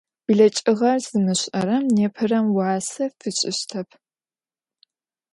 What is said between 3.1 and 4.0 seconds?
fiş'ıştep.